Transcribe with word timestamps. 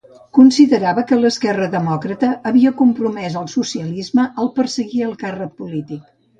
Considerava 0.35 1.03
que 1.11 1.19
l'esquerra 1.19 1.67
demòcrata 1.75 2.31
havia 2.51 2.73
compromès 2.81 3.37
el 3.43 3.47
socialisme 3.55 4.27
al 4.45 4.53
perseguir 4.59 5.07
el 5.13 5.17
càrrec 5.25 5.57
polític. 5.63 6.13